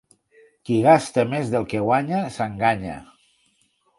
Qui 0.69 0.77
gasta 0.85 1.25
més 1.33 1.51
del 1.57 1.69
que 1.75 1.83
guanya, 1.87 2.23
s'enganya. 2.37 2.99